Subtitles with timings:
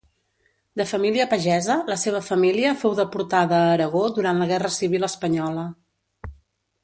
[0.79, 5.67] De família pagesa, la seva família fou deportada a Aragó durant la guerra civil espanyola.